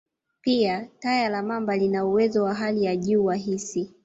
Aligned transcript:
Pia, 0.41 0.87
taya 0.99 1.29
la 1.29 1.41
mamba 1.43 1.75
lina 1.77 2.05
uwezo 2.05 2.43
wa 2.43 2.53
hali 2.53 2.83
ya 2.83 2.95
juu 2.95 3.25
wa 3.25 3.35
hisi. 3.35 3.91